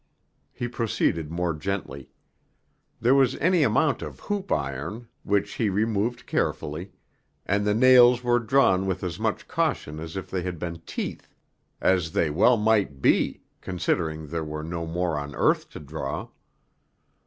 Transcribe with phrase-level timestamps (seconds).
[0.51, 2.09] He proceeded more gently.
[2.99, 6.93] There was any amount of hoop iron, which he removed carefully,
[7.45, 11.29] and the nails were drawn with as much caution as if they had been teeth,
[11.79, 16.29] as they well might be, considering there were no more on earth to draw.